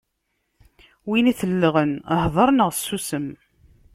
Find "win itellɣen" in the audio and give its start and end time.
1.07-1.91